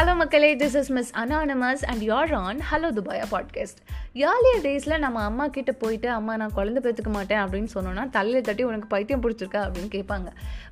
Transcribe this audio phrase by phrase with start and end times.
[0.00, 3.76] Hello மக்களே this is Miss anonymous and you're on hello துபாயா podcast
[4.14, 8.62] earlier டேஸில் நம்ம அம்மா கிட்ட போயிட்டு அம்மா நான் குழந்தை பெற்றுக்க மாட்டேன் அப்படின்னு சொன்னோன்னா தலையில் தட்டி
[8.62, 9.62] உனக்கு பைத்தியம் பிடிச்சிருக்கா?
[9.62, 10.26] அப்படின்னு கேட்பாங்க.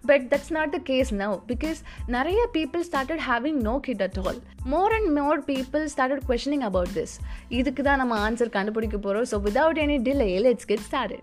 [0.07, 1.77] But that's not the case now because
[2.07, 6.89] நிறைய people started having no kid at all more and more people started questioning about
[6.95, 7.17] this
[7.49, 11.23] இதுக்கு தான் நம்ம ஆன்சர் கண்டுபிடிக்க போகிறோம் so without any delay let's get started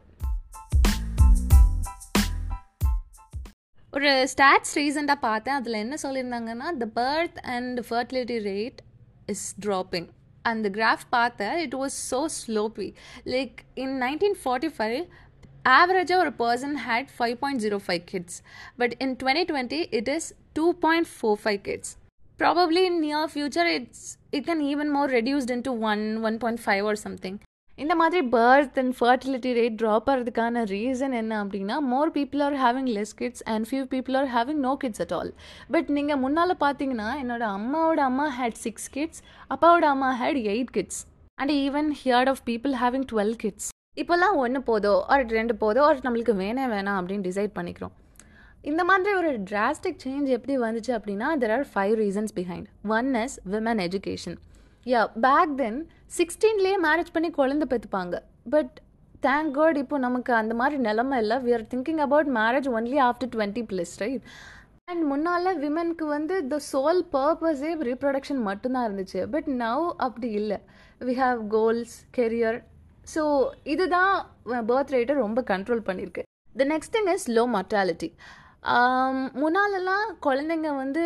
[3.95, 5.57] ஒரு ஸ்டாட்ஸ் ரீசெண்டாக பார்த்தேன்.
[5.59, 8.79] அதில் என்ன சொல்லியிருந்தாங்கன்னா the birth and fertility rate
[9.33, 10.07] is dropping
[10.45, 12.87] அந்த கிராஃப் பார்த்தேன் it was so sloppy
[13.33, 14.97] like in nineteen forty five
[15.77, 18.37] ஆவரேஜாக ஒரு person had five point zero five kids
[18.81, 20.27] but in twenty twenty it is
[20.59, 21.93] two point four five kids
[22.39, 24.05] probably in near future it's
[24.37, 27.37] it can even more reduced into one one point five or something
[27.77, 32.89] இந்த மாதிரி birth and fertility rate drop ஆகிறதுக்கான reason என்ன அப்படின்னா more people are having
[32.97, 35.33] less kids and few people are having no kids at all
[35.71, 41.01] but நீங்கள் முன்னால் பார்த்தீங்கன்னா என்னோட அம்மாவோட அம்மா ஹேட் சிக்ஸ் கிட்ஸ் அப்பாவோட அம்மா had eight kids
[41.35, 45.99] and even heard of people having twelve kids இப்போல்லாம் ஒன்று போதோ ஒரு ரெண்டு போதோ ஒரு
[46.03, 47.91] நம்மளுக்கு வேணே வேணாம் அப்படின்னு டிசைட் பண்ணிக்கிறோம்.
[48.61, 53.41] இந்த மாதிரி ஒரு டிராஸ்டிக் சேஞ்ச் எப்படி வந்துச்சு அப்படின்னா there are five reasons behind one is
[53.51, 54.37] women education
[54.85, 58.15] yeah back then சிக்ஸ்டீன்லேயே marriage பண்ணி குழந்தை பெற்றுப்பாங்க
[58.53, 58.75] பட்
[59.25, 61.37] தேங்க் காட் இப்போ நமக்கு அந்த மாதிரி நிலமை இல்லை.
[61.45, 64.25] We are thinking about marriage only after twenty plus right
[64.91, 69.21] and முன்னால் விமனுக்கு வந்து த சோல் பர்பஸே ரீப்ரொடக்ஷன் மட்டும்தான் இருந்துச்சு.
[69.35, 70.59] பட் நவ் அப்படி இல்லை.
[71.07, 72.59] We have goals career
[73.13, 73.23] so
[73.73, 74.13] இதுதான்
[74.69, 76.23] பர்த் ரேட்டை ரொம்ப கண்ட்ரோல் பண்ணியிருக்கு
[76.61, 78.09] the next thing is low mortality
[79.41, 81.03] முன்னாலெல்லாம் குழந்தைங்க வந்து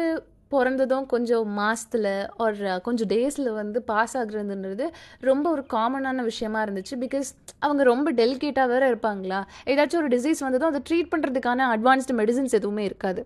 [0.54, 2.12] பிறந்ததும் கொஞ்சம் மாதத்தில்
[2.44, 4.86] ஒரு கொஞ்சம் டேஸில் வந்து பாஸ் ஆகுறதுன்றது
[5.30, 6.96] ரொம்ப ஒரு காமனான விஷயமா இருந்துச்சு.
[7.06, 7.30] பிகாஸ்
[7.66, 9.42] அவங்க ரொம்ப டெலிகேட்டாக வேறு இருப்பாங்களா?
[9.74, 13.24] ஏதாச்சும் ஒரு டிசீஸ் வந்ததும் அதை ட்ரீட் பண்ணுறதுக்கான அட்வான்ஸ்டு மெடிசின்ஸ் எதுவுமே இருக்காது.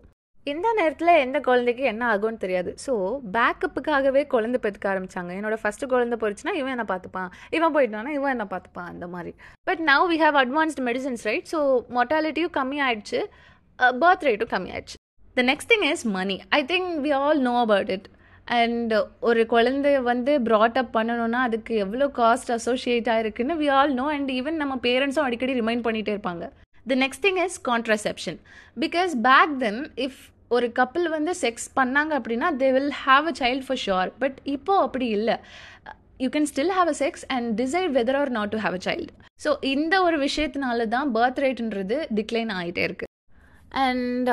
[0.52, 2.72] இந்த நேரத்தில் எந்த குழந்தைக்கு என்ன ஆகும்னு தெரியாது.
[2.86, 2.94] ஸோ
[3.36, 5.32] பேக்கப்புக்காகவே குழந்தை பெற்றுக்க ஆரம்பிச்சாங்க.
[5.40, 7.30] என்னோட ஃபஸ்ட்டு குழந்தை போயிடுச்சுன்னா இவன் என்ன பார்த்துப்பான்?
[7.58, 8.90] இவன் போயிட்டானா இவன் என்ன பார்த்துப்பான்?
[8.94, 9.32] அந்த மாதிரி.
[9.70, 11.62] But now we have advanced medicines right so
[12.00, 13.22] மொட்டாலிட்டியும் கம்மி ஆயிடுச்சு
[14.04, 14.98] பர்த் ரேட்டும் கம்மி ஆயிடுச்சு
[15.36, 18.08] the next thing is money I think we all know about it
[18.48, 18.94] and
[19.28, 24.30] ஒரு குழந்தைய வந்து ப்ராட் அப் பண்ணணும்னா அதுக்கு எவ்வளோ cost associate ஆகிருக்குன்னு we all know and
[24.40, 26.44] even நம்ம பேரண்ட்ஸும் அடிக்கடி ரிமைண்ட் பண்ணிகிட்டே இருப்பாங்க.
[26.86, 28.38] The next thing is contraception
[28.78, 30.20] because back then if
[30.56, 34.84] ஒரு கப்பிள் வந்து செக்ஸ் பண்ணாங்க அப்படின்னா they will have a child for sure but இப்போது
[34.88, 35.38] அப்படி இல்லை.
[36.24, 39.10] You can still have a sex and decide whether or not to have a child
[39.46, 43.12] so இந்த ஒரு விஷயத்தினால தான் பர்த் ரேட்டுன்றது டிக்ளைன் ஆகிட்டே இருக்குது
[43.84, 44.30] அண்ட்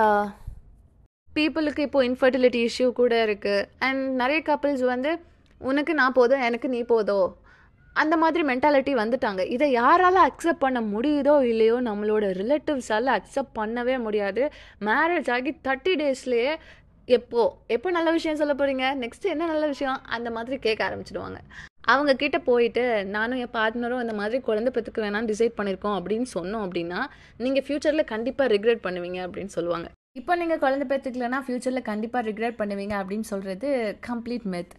[1.36, 5.12] பீப்புளுக்கு இப்போது இன்ஃபர்டிலிட்டி இஷ்யூ கூட இருக்குது அண்ட் நிறைய கப்பிள்ஸ் வந்து
[5.60, 7.20] உனக்கு நான் போதும் எனக்கு நீ போதோ?
[8.02, 9.42] அந்த மாதிரி மென்டாலிட்டி வந்துட்டாங்க.
[9.54, 14.42] இதை யாரால் அக்செப்ட் பண்ண முடியுதோ இல்லையோ நம்மளோட ரிலேட்டிவ்ஸால் அக்செப்ட் பண்ணவே முடியாது.
[14.88, 16.52] மேரேஜ் ஆகி தேர்ட்டி டேஸ்லேயே
[17.16, 17.42] எப்போ
[17.76, 19.98] எப்போ நல்ல விஷயம் சொல்ல போகிறீங்க நெக்ஸ்ட் என்ன நல்ல விஷயம்?
[20.16, 21.38] அந்த மாதிரி கேட்க ஆரம்பிச்சிடுவாங்க.
[21.92, 22.82] அவங்க கிட்ட போயிட்டு
[23.16, 27.00] நானும் என் பார்ட்னரும் இந்த மாதிரி குழந்தை பெற்றுக்க வேணாம்னு டிசைட் பண்ணியிருக்கோம் அப்படின்னு சொன்னோம் அப்படின்னா
[27.44, 29.88] நீங்கள் ஃப்யூச்சரில் கண்டிப்பாக ரிக்ரெட் பண்ணுவீங்க அப்படின்னு சொல்லுவாங்க.
[30.16, 33.68] இப்போ நீங்கள் குழந்தை பெற்றுக்கலனா ஃப்யூச்சரில் கண்டிப்பாக ரிக்ரெட் பண்ணுவீங்க அப்படின்னு சொல்கிறது
[34.06, 34.72] கம்ப்ளீட் மெத்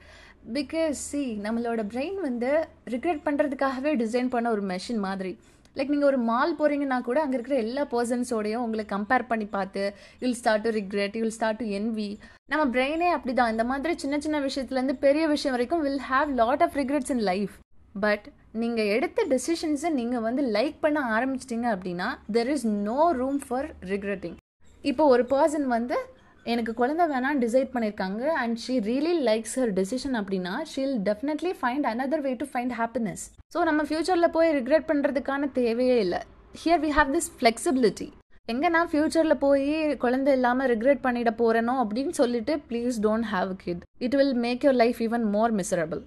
[0.53, 2.50] பிகாஸ் சி நம்மளோட பிரெயின் வந்து
[2.88, 5.31] ரிக்ரெட் பண்ணுறதுக்காகவே டிசைன் பண்ண ஒரு மெஷின் மாதிரி.
[5.75, 9.84] லைக் நீங்கள் ஒரு மால் போகிறீங்கன்னா கூட அங்கே இருக்கிற எல்லா பர்சன்ஸோடையும் உங்களை கம்பேர் பண்ணி பார்த்து
[10.22, 12.09] you'll start to regret you'll start to envy
[12.48, 16.63] நம்ம பிரெயினே அப்படி தான் இந்த மாதிரி சின்ன சின்ன விஷயத்துலேருந்து பெரிய விஷயம் வரைக்கும் will have lot
[16.63, 17.56] of regrets in life
[18.00, 23.69] but நீங்கள் எடுத்த டெசிஷன்ஸை நீங்கள் வந்து லைக் பண்ண ஆரம்பிச்சிட்டிங்க அப்படின்னா there is no room for
[23.86, 24.38] regretting
[24.84, 25.97] இப்போ ஒரு பர்சன் வந்து
[26.46, 31.88] எனக்கு குழந்தை வேணான்னு டிசைட் பண்ணியிருக்காங்க and she really likes her decision அப்படின்னா she'll definitely find
[31.92, 36.22] another way to find happiness so நம்ம ஃப்யூச்சரில் போய் ரிக்ரெட் பண்ணுறதுக்கான தேவையே இல்லை.
[36.56, 38.08] Here we have this flexibility
[38.47, 43.84] எங்கே நான் ஃப்யூச்சரில் போய் குழந்தை இல்லாமல் ரிக்ரெட் பண்ணிட போகிறேனோ அப்படின்னு சொல்லிட்டு please don't have kid
[44.08, 46.02] it will make your life even more miserable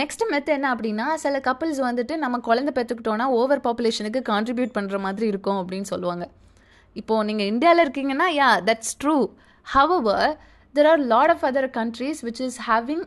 [0.00, 5.26] next myth என்ன அப்படின்னா சில கப்பிள்ஸ் வந்துட்டு நம்ம குழந்தை பெற்றுக்கிட்டோன்னா ஓவர் பாப்புலேஷனுக்கு கான்ட்ரிபியூட் பண்ணுற மாதிரி
[5.26, 6.26] இருக்கும் அப்படின்னு சொல்லுவாங்க.
[7.00, 9.16] இப்போது நீங்கள் இந்தியாவில் இருக்கீங்கன்னா yeah that's true
[9.66, 10.30] however
[10.74, 13.04] there are lot of other countries which is having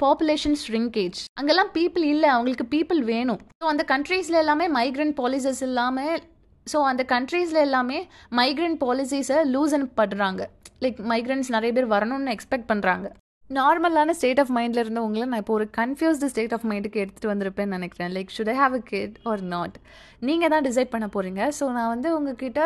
[0.00, 3.40] population shrinkage அங்கெல்லாம் பீப்புள் இல்லை அவங்களுக்கு பீப்புள் வேணும்.
[3.60, 6.16] ஸோ அந்த கண்ட்ரீஸில் எல்லாமே மைக்ரெண்ட் பாலிசிஸ் இல்லாமல்
[6.66, 7.98] ஸோ அந்த கண்ட்ரீஸில் எல்லாமே
[8.40, 10.42] மைக்ரெண்ட் பாலிசிஸை லூஸ் அண்ட் பண்ணுறாங்க
[10.84, 13.06] லைக் மைக்ரெண்ட்ஸ் நிறைய பேர் வரணும்னு எக்ஸ்பெக்ட் பண்ணுறாங்க
[13.50, 18.12] நார்மலான ஸ்டேட் ஆஃப் மைண்டில் இருந்தவங்களை நான் இப்போ ஒரு கன்ஃபியூஸ்டு ஸ்டேட் ஆஃப் மைண்டுக்கு எடுத்துகிட்டு வந்திருப்பேன்னு நினைக்கிறேன்.
[18.16, 19.76] Like should I have a kid or not
[20.28, 22.62] நீங்கள் தான் டிசைட் பண்ண போகிறீங்க ஸோ நான் வந்து உங்ககிட்ட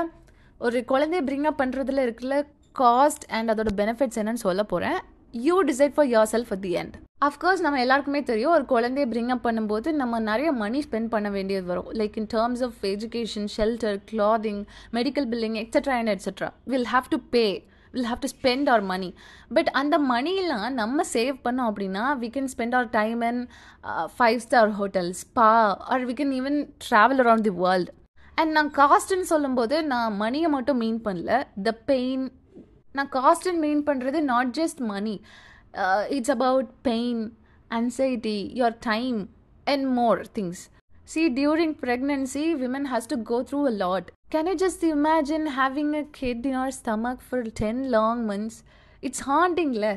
[0.60, 2.37] ஒரு குழந்தைய பிரிங் அப் பண்ணுறதுல இருக்கிற
[2.75, 4.99] காஸ்ட் அண்ட் அதோட பெனிஃபிட்ஸ் என்னன்னு சொல்ல போகிறேன்
[5.43, 9.46] you decide for yourself at the end of course நம்ம எல்லாருக்குமே தெரியும் ஒரு குழந்தைய பிரிங் அப்
[9.46, 11.88] பண்ணும்போது நம்ம நிறைய மணி ஸ்பெண்ட் பண்ண வேண்டியது வரும்.
[11.93, 14.60] Like in terms of education shelter clothing
[14.93, 17.44] medical billing extra and etcetera will have to pay
[17.94, 19.10] will have to spend our money
[19.49, 23.43] but அந்த மணிலாம் நம்ம சேவ் பண்ணோம் அப்படின்னா we can spend our time in
[24.19, 25.50] five star hotels பா
[25.88, 26.58] or we can even
[26.88, 27.93] travel around the world
[28.38, 31.32] and நான் காஸ்ட்னு சொல்லும்போது நான் மணியை மட்டும் மீன் பண்ணல
[31.62, 32.25] த பெயின்
[32.94, 35.14] நான் காஸ்ட்னு மீன் பண்ணுறது not just money
[36.17, 37.23] it's about pain
[37.70, 39.19] anxiety your time
[39.67, 40.62] and more things
[41.06, 45.93] see during pregnancy women has to go through a lot can you just imagine having
[45.96, 48.58] a kid in our stomach for ten long months
[49.02, 49.88] it's ஹாண்டிங்ல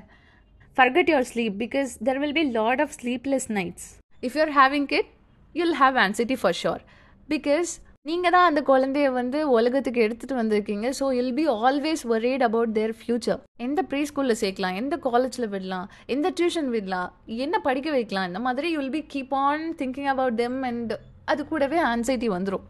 [0.77, 3.87] forget your sleep because there will be lot of sleepless nights
[4.23, 5.09] if you are having kid
[5.55, 6.83] you'll have anxiety for sure
[7.29, 7.71] because
[8.09, 10.87] நீங்கள் தான் அந்த குழந்தைய வந்து உலகத்துக்கு எடுத்துகிட்டு வந்திருக்கீங்க.
[10.99, 15.89] So ill be always worried about their future எந்த ப்ரீ ஸ்கூலில் சேர்க்கலாம் எந்த காலேஜில் விடலாம்
[16.13, 17.09] எந்த டியூஷன் விடலாம்
[17.45, 20.93] என்ன படிக்க வைக்கலாம் இந்த மாதிரி you'll be keep on thinking about them and
[21.33, 22.65] அது கூடவே ஆன்சைட்டி வந்துடும்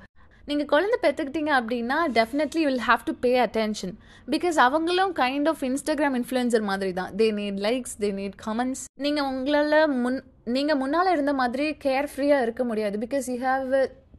[0.49, 3.95] நீங்கள் குழந்தை பெற்றுக்கிட்டீங்க அப்படின்னா definitely will have to pay attention
[4.27, 7.11] because அவங்களும் கைண்ட் ஆஃப் இன்ஸ்டாகிராம் இன்ஃப்ளூயன்சர் மாதிரி தான்.
[7.19, 10.19] They need likes they need comments நீங்கள் உங்களால் முன்
[10.57, 12.95] நீங்கள் முன்னால் இருந்த மாதிரி கேர் ஃப்ரீயாக இருக்க முடியாது.
[13.05, 13.67] பிகாஸ் யூ ஹாவ்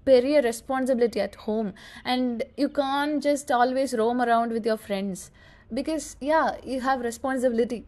[0.04, 1.68] பெரிய responsibility at home
[2.04, 5.24] and you can't just always roam around with your friends
[5.74, 7.80] because yeah you have responsibility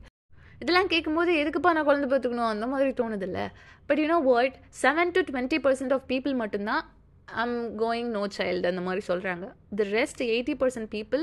[0.60, 3.40] இதெல்லாம் கேட்கும்போது எதுக்குப்பா நான் குழந்தை பார்த்துக்கணும் அந்த மாதிரி தோணுதில்ல.
[3.86, 6.84] But you know what seven to twenty percent of people மட்டும்தான்
[7.42, 11.22] ஐம் கோயிங் நோ சைல்டு அந்த மாதிரி சொல்கிறாங்க the rest eighty percent people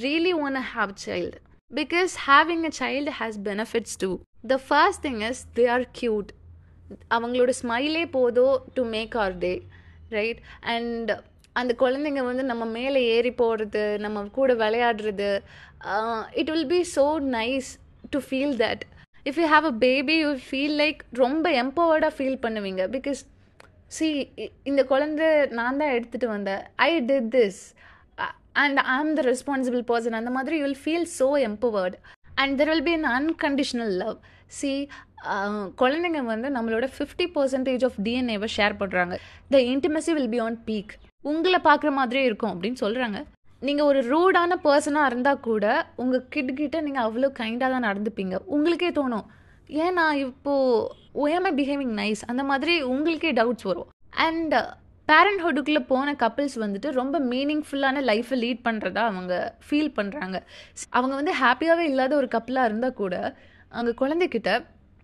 [0.00, 1.38] really want a have child
[1.70, 4.10] because having a child has benefits too
[4.46, 6.30] the first thing is they are cute
[7.10, 9.52] அவங்களோட ஸ்மைலே போதோ to make our day
[10.16, 10.40] right
[10.74, 11.10] and
[11.60, 15.30] அந்த குழந்தைங்க வந்து நம்ம மேலே ஏறி போகிறது நம்ம கூட விளையாடுறது
[16.40, 17.06] it will be so
[17.38, 17.70] nice
[18.12, 18.84] to feel that
[19.28, 22.84] if you have a baby you feel like ரொம்ப எம்பவர்டாக ஃபீல் பண்ணுவீங்க.
[22.96, 23.20] பிகாஸ்
[23.96, 24.06] சி
[24.70, 25.28] இந்த குழந்தை
[25.58, 26.62] நான் தான் எடுத்துகிட்டு வந்தேன்.
[26.86, 27.60] I did this
[28.62, 31.96] and I am the responsible person அந்த மாதிரி you will feel so empowered
[32.42, 34.88] and there will be an unconditional love see
[35.76, 39.16] குழந்தைங்க வந்து நம்மளோட ஃபிஃப்டி பர்சன்டேஜ் ஆஃப் டிஎன்ஏவை ஷேர் பண்ணுறாங்க
[39.50, 43.20] the intimacy will be on peak உங்களை பார்க்குற மாதிரியே இருக்கும் அப்படின்னு சொல்கிறாங்க
[43.60, 48.36] நீங்கள் ஒரு ரூடான பர்சனாக இருந்தால் கூட உங்கள் கிட் நீங்கள் அவ்வளோ கைண்டாக தான் நடந்துப்பீங்க.
[48.46, 49.26] உங்களுக்கே தோணும்
[49.66, 53.88] ஏன் நான் இப்போது ஐ பிஹேவிங் நைஸ் அந்த மாதிரி உங்களுக்கே டவுட்ஸ் வரும்.
[54.26, 54.54] அண்ட்
[55.08, 59.34] பேரண்ட்ஹுட்டுக்குள்ளே போன கப்பிள்ஸ் வந்துட்டு ரொம்ப மீனிங்ஃபுல்லான லைஃப்பை லீட் பண்ணுறதா அவங்க
[59.68, 60.36] ஃபீல் பண்ணுறாங்க
[60.90, 63.14] அவங்க வந்து ஹாப்பியாகவே இல்லாத ஒரு கப்பிளாக இருந்தால் கூட
[63.70, 64.50] அவங்க குழந்தைக்கிட்ட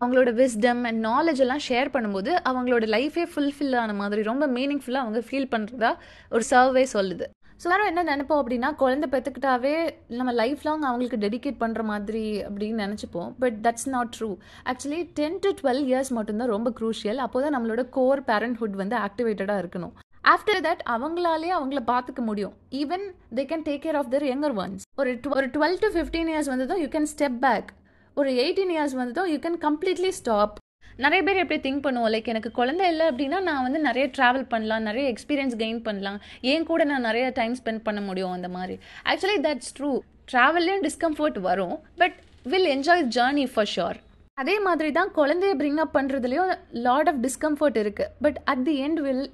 [0.00, 5.20] அவங்களோட விஸ்டம் அண்ட் நாலேஜ் எல்லாம் ஷேர் பண்ணும்போது அவங்களோட லைஃபே ஃபுல்ஃபில் ஆன மாதிரி ரொம்ப மீனிங்ஃபுல்லாக அவங்க
[5.30, 5.90] ஃபீல் பண்ணுறதா
[6.30, 7.26] ஒரு சர்வே சொல்லுது.
[7.60, 9.74] ஸோ எல்லாரும் என்ன நினைப்போம் அப்படின்னா குழந்தை பெற்றுக்கிட்டாவே
[10.18, 13.30] நம்ம லைஃப் லாங் அவங்களுக்கு டெடிகேட் பண்ணுற மாதிரி அப்படின்னு நினச்சிப்போம்.
[13.42, 14.28] But that's not true
[14.70, 19.62] actually ten to twelve years மட்டும்தான் ரொம்ப க்ரூஷியல் அப்போ தான் நம்மளோட கோர் பேரண்ட்ஹுட் வந்து ஆக்டிவேட்டடாக
[19.64, 19.94] இருக்கணும்.
[20.34, 22.54] ஆஃப்டர் தட் அவங்களாலே அவங்கள பார்த்துக்க முடியும்.
[22.82, 23.06] Even
[23.38, 26.82] they can take care of their younger ones ஒரு ஒரு டுவெல் டு ஃபிஃப்டீன் இயர்ஸ் வந்ததும்
[26.84, 27.70] யூ கேன் ஸ்டெப் பேக்
[28.16, 30.56] ஒரு எயிட்டீன் இயர்ஸ் வந்ததும் யூ கேன் கம்ப்ளீட்லி ஸ்டாப்
[31.02, 32.12] நிறைய பேர் எப்படி திங்க் பண்ணுவோம்?
[32.14, 36.18] லைக் எனக்கு குழந்தை இல்லை அப்படின்னா நான் வந்து நிறைய ட்ராவல் பண்ணலாம் நிறைய எக்ஸ்பீரியன்ஸ் கெயின் பண்ணலாம்.
[36.52, 38.76] ஏன் கூட நான் நிறைய டைம் ஸ்பெண்ட் பண்ண முடியும் அந்த மாதிரி.
[39.12, 39.92] ஆக்சுவலி தட்ஸ் ட்ரூ
[40.32, 42.16] ட்ராவல்லையும் டிஸ்கம்ஃபர்ட் வரும் but
[42.52, 43.98] will enjoy journey for sure
[44.42, 46.52] அதே மாதிரி தான் குழந்தைய பிரிங் அப் பண்ணுறதுலையும்
[46.86, 49.26] லாட் ஆஃப் டிஸ்கம்ஃபர்ட் இருக்குது but at the end will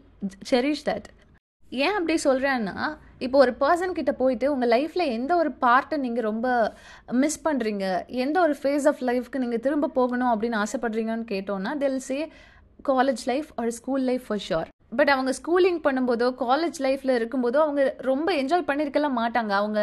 [0.50, 1.06] cherish that
[1.72, 2.76] ஏன் அப்படி சொல்கிறேன்னா
[3.20, 6.74] இப்போ ஒரு பர்சன் கிட்ட போயிட்டு உங்கள் லைஃப்பில் எந்த ஒரு பார்ட்டை நீங்கள் ரொம்ப
[7.12, 12.18] மிஸ் பண்ணுறீங்க எந்த ஒரு ஃபேஸ் ஆஃப் லைஃப்க்கு நீங்கள் திரும்ப போகணும் அப்படின்னு ஆசைப்படுறீங்கன்னு கேட்டோன்னா தெல் சே
[12.88, 17.82] காலேஜ் லைஃப் ஒரு school life for sure but அவங்க ஸ்கூலிங் பண்ணும்போதோ காலேஜ் லைஃப்பில் இருக்கும்போதோ அவங்க
[18.00, 19.52] ரொம்ப என்ஜாய் பண்ணியிருக்கலாம் மாட்டாங்க.
[19.52, 19.80] அவங்க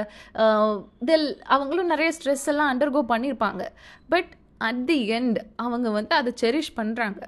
[1.06, 3.63] தெல் அவங்களும் நிறைய ஸ்ட்ரெஸ் எல்லாம் அண்டர்கோ பண்ணியிருப்பாங்க
[4.10, 7.22] பட் அட் தி எண்ட் அவங்க வந்து அதை செரிஷ் பண்ணுறாங்க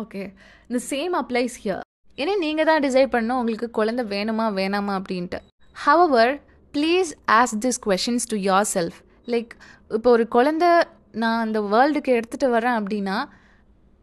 [0.00, 0.22] ஓகே
[0.68, 1.86] இந்த சேம் அப்ளைஸ் ஹியர்
[2.18, 5.38] ஏன்னா நீங்கள் தான் டிசைட் பண்ணணும் உங்களுக்கு குழந்தை வேணுமா வேணாமா அப்படின்ட்டு.
[5.76, 6.32] However
[6.74, 8.36] please ask this questions to
[8.74, 9.52] yourself like
[9.90, 10.64] இப்போ ஒரு குழந்த
[11.22, 13.16] நான் அந்த வேர்ல்டுக்கு எடுத்துகிட்டு வரேன் அப்படின்னா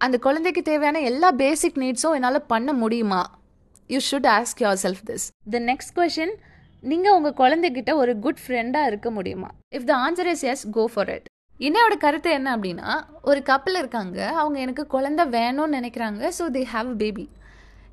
[0.01, 3.21] அந்த குழந்தைக்கு தேவையான எல்லா பேசிக் நீட்ஸும் என்னால் பண்ண முடியுமா?
[3.89, 6.33] You should ask yourself this the next question
[6.83, 9.49] நீங்கள் உங்கள் குழந்தைகிட்ட ஒரு குட் ஃப்ரெண்டாக இருக்க முடியுமா?
[9.77, 11.27] If the answer is yes go for it
[11.59, 12.89] என்னோட கருத்து என்ன அப்படின்னா
[13.21, 17.25] ஒரு கப்பல் இருக்காங்க அவங்க எனக்கு குழந்தை வேணும்னு நினைக்கிறாங்க ஸோ தே ஹாவ் பேபி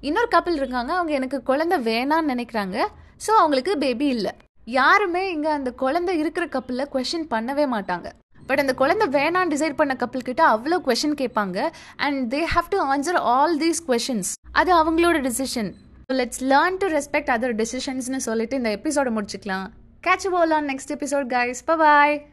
[0.01, 0.93] இன்னொரு கப்பல் இருக்காங்க.
[0.93, 2.87] அவங்க எனக்கு குழந்தை வேணான்னு நினைக்கிறாங்க.
[3.27, 4.33] ஸோ அவங்களுக்கு பேபி இல்லை.
[4.65, 8.09] யாருமே இங்கே அந்த குழந்தை இருக்கிற கப்பலில் கொஷின் பண்ணவே மாட்டாங்க.
[8.47, 11.69] பட் அந்த குழந்தை வேணான்னு டிசைட் பண்ண கப்பல் கிட்ட அவ்வளோ கொஷின் கேட்பாங்க.
[11.97, 15.73] And they have to answer all these questions அது அவங்களோட decision
[16.13, 19.67] let's learn to respect other டெசிஷன்ஸ்னு சொல்லிட்டு இந்த எபிசோட முடிச்சுக்கலாம்.
[20.07, 22.27] Catch pole on next episode guys bye